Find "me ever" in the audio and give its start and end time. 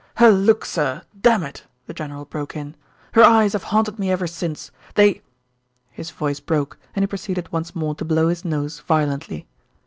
3.99-4.25